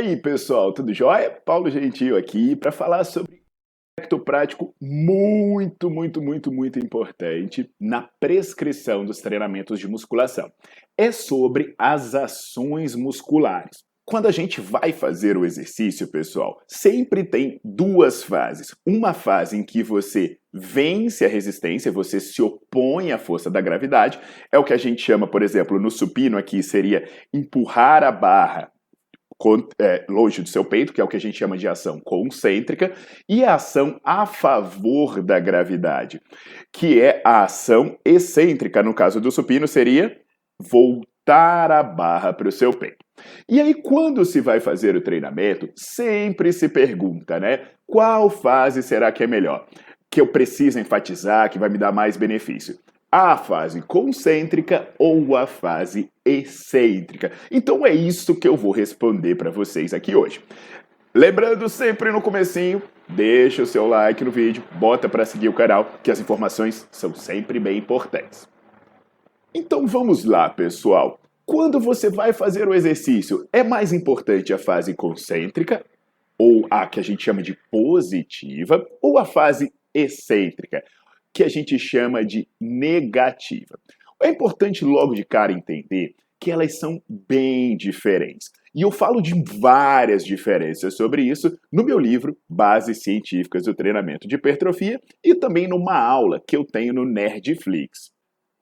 [0.00, 1.30] Aí, pessoal, tudo jóia?
[1.44, 3.40] Paulo Gentil aqui para falar sobre
[3.98, 10.50] aspecto prático muito, muito, muito, muito importante na prescrição dos treinamentos de musculação.
[10.96, 13.84] É sobre as ações musculares.
[14.06, 18.74] Quando a gente vai fazer o exercício, pessoal, sempre tem duas fases.
[18.86, 24.18] Uma fase em que você vence a resistência, você se opõe à força da gravidade,
[24.50, 28.72] é o que a gente chama, por exemplo, no supino aqui seria empurrar a barra
[29.78, 32.92] é, longe do seu peito, que é o que a gente chama de ação concêntrica,
[33.28, 36.20] e a ação a favor da gravidade,
[36.72, 38.82] que é a ação excêntrica.
[38.82, 40.16] No caso do supino, seria
[40.60, 42.98] voltar a barra para o seu peito.
[43.48, 47.66] E aí, quando se vai fazer o treinamento, sempre se pergunta, né?
[47.86, 49.66] Qual fase será que é melhor?
[50.10, 52.76] Que eu preciso enfatizar, que vai me dar mais benefício?
[53.10, 57.32] A fase concêntrica ou a fase excêntrica.
[57.50, 60.40] Então é isso que eu vou responder para vocês aqui hoje.
[61.12, 65.98] Lembrando sempre no comecinho, deixa o seu like no vídeo, bota para seguir o canal,
[66.04, 68.48] que as informações são sempre bem importantes.
[69.52, 71.18] Então vamos lá, pessoal.
[71.44, 75.84] Quando você vai fazer o exercício, é mais importante a fase concêntrica,
[76.38, 80.84] ou a que a gente chama de positiva, ou a fase excêntrica,
[81.32, 83.78] que a gente chama de negativa.
[84.22, 88.50] É importante logo de cara entender que elas são bem diferentes.
[88.74, 94.28] E eu falo de várias diferenças sobre isso no meu livro Bases Científicas do Treinamento
[94.28, 98.10] de Hipertrofia e também numa aula que eu tenho no Nerdflix.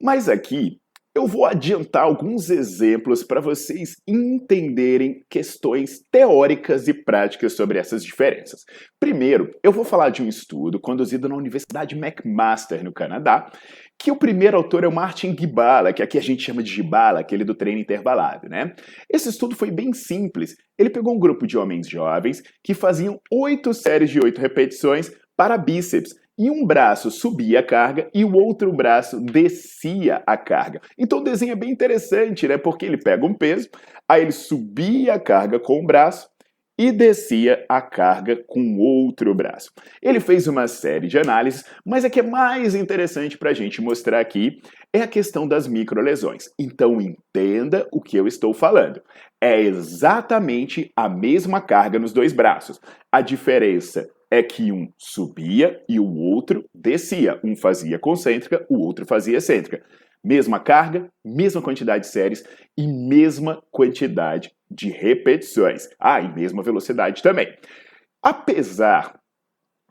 [0.00, 0.78] Mas aqui
[1.16, 8.66] eu vou adiantar alguns exemplos para vocês entenderem questões teóricas e práticas sobre essas diferenças.
[9.00, 13.50] Primeiro, eu vou falar de um estudo conduzido na Universidade McMaster, no Canadá,
[13.98, 17.20] que o primeiro autor é o Martin Gibala, que aqui a gente chama de Gibala,
[17.20, 18.74] aquele do treino intervalado, né?
[19.08, 20.54] Esse estudo foi bem simples.
[20.78, 25.56] Ele pegou um grupo de homens jovens que faziam oito séries de oito repetições para
[25.56, 30.80] bíceps e um braço subia a carga e o outro braço descia a carga.
[30.98, 32.58] Então o desenho é bem interessante, né?
[32.58, 33.68] Porque ele pega um peso,
[34.08, 36.28] aí ele subia a carga com o braço
[36.78, 39.70] e descia a carga com outro braço.
[40.02, 43.80] Ele fez uma série de análises, mas a que é mais interessante para a gente
[43.80, 44.60] mostrar aqui
[44.92, 46.50] é a questão das microlesões.
[46.58, 49.00] Então entenda o que eu estou falando.
[49.42, 52.80] É exatamente a mesma carga nos dois braços.
[53.10, 57.40] A diferença é que um subia e o outro descia.
[57.44, 59.82] Um fazia concêntrica, o outro fazia excêntrica.
[60.22, 62.44] Mesma carga, mesma quantidade de séries
[62.76, 65.88] e mesma quantidade de repetições.
[65.98, 67.56] Ah, e mesma velocidade também.
[68.22, 69.20] Apesar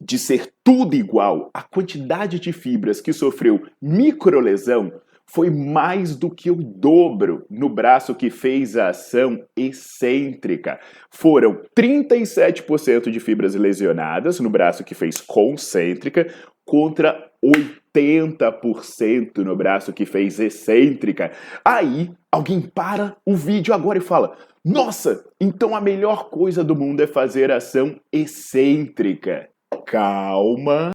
[0.00, 4.92] de ser tudo igual, a quantidade de fibras que sofreu microlesão
[5.32, 10.80] foi mais do que o dobro no braço que fez a ação excêntrica.
[11.08, 16.26] Foram 37% de fibras lesionadas no braço que fez concêntrica
[16.64, 21.30] contra 80% no braço que fez excêntrica.
[21.64, 27.02] Aí alguém para o vídeo agora e fala: Nossa, então a melhor coisa do mundo
[27.02, 29.48] é fazer ação excêntrica.
[29.86, 30.90] Calma,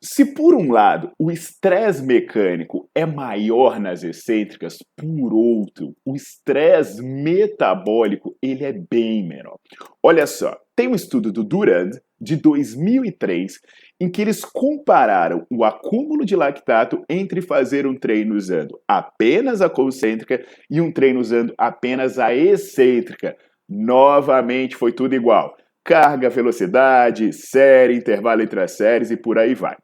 [0.00, 7.02] se por um lado o estresse mecânico é maior nas excêntricas, por outro, o estresse
[7.02, 9.56] metabólico ele é bem menor.
[10.00, 11.90] Olha só, tem um estudo do Durand
[12.20, 13.58] de 2003
[14.00, 19.68] em que eles compararam o acúmulo de lactato entre fazer um treino usando apenas a
[19.68, 23.36] concêntrica e um treino usando apenas a excêntrica.
[23.68, 29.76] Novamente foi tudo igual carga, velocidade, série, intervalo entre as séries e por aí vai.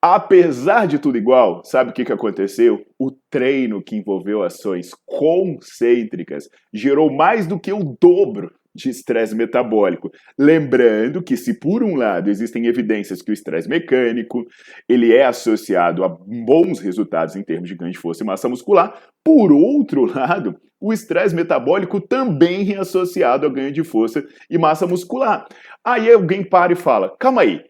[0.00, 2.84] Apesar de tudo igual, sabe o que, que aconteceu?
[2.96, 10.10] O treino que envolveu ações concêntricas gerou mais do que o dobro de estresse metabólico.
[10.38, 14.46] Lembrando que se por um lado existem evidências que o estresse mecânico
[14.88, 18.98] ele é associado a bons resultados em termos de ganho de força e massa muscular,
[19.24, 24.86] por outro lado, o estresse metabólico também é associado a ganho de força e massa
[24.86, 25.46] muscular.
[25.84, 27.64] Aí alguém para e fala: calma aí.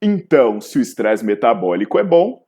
[0.00, 2.44] Então, se o estresse metabólico é bom,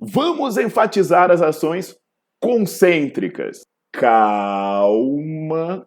[0.00, 1.94] vamos enfatizar as ações
[2.40, 3.60] concêntricas.
[3.92, 5.86] Calma.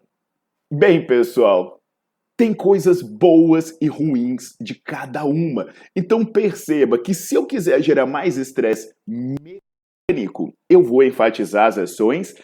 [0.70, 1.80] Bem, pessoal,
[2.36, 5.66] tem coisas boas e ruins de cada uma.
[5.96, 12.34] Então perceba que se eu quiser gerar mais estresse mecânico, eu vou enfatizar as ações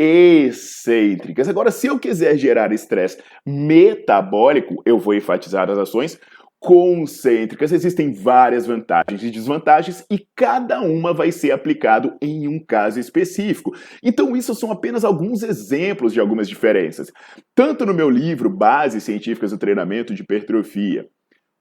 [0.00, 1.46] excêntricas.
[1.46, 6.18] Agora, se eu quiser gerar estresse metabólico, eu vou enfatizar as ações
[6.64, 7.72] concêntricas.
[7.72, 13.76] Existem várias vantagens e desvantagens e cada uma vai ser aplicado em um caso específico.
[14.02, 17.12] Então, isso são apenas alguns exemplos de algumas diferenças.
[17.54, 21.06] Tanto no meu livro Bases Científicas do Treinamento de Hipertrofia,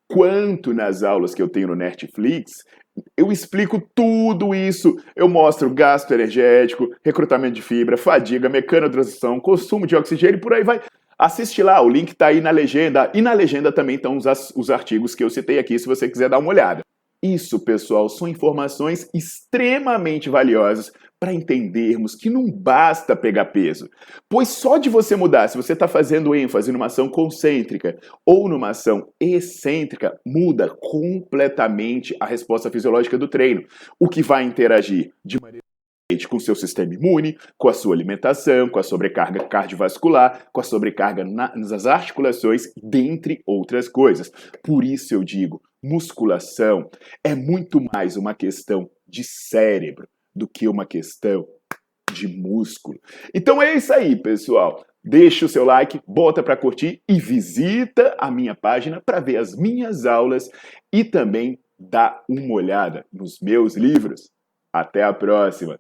[0.10, 2.64] quanto nas aulas que eu tenho no Netflix,
[3.18, 4.96] eu explico tudo isso.
[5.18, 10.64] Eu mostro gasto energético, recrutamento de fibra, fadiga, mecanotransição, consumo de oxigênio e por aí
[10.64, 10.80] vai.
[11.18, 13.12] Assiste lá, o link está aí na legenda.
[13.14, 14.26] E na legenda também estão os,
[14.56, 16.82] os artigos que eu citei aqui, se você quiser dar uma olhada.
[17.22, 20.92] Isso, pessoal, são informações extremamente valiosas
[21.24, 23.90] para entendermos que não basta pegar peso.
[24.28, 28.72] Pois só de você mudar, se você está fazendo ênfase numa ação concêntrica ou numa
[28.72, 33.64] ação excêntrica, muda completamente a resposta fisiológica do treino,
[33.98, 35.64] o que vai interagir de maneira
[36.30, 40.64] com o seu sistema imune, com a sua alimentação, com a sobrecarga cardiovascular, com a
[40.64, 44.32] sobrecarga nas articulações, dentre outras coisas.
[44.64, 46.90] Por isso eu digo, musculação
[47.24, 51.48] é muito mais uma questão de cérebro do que uma questão
[52.14, 53.00] de músculo.
[53.34, 54.86] Então é isso aí, pessoal.
[55.04, 59.56] Deixa o seu like, bota para curtir e visita a minha página para ver as
[59.56, 60.50] minhas aulas
[60.94, 64.32] e também dá uma olhada nos meus livros.
[64.72, 65.80] Até a próxima!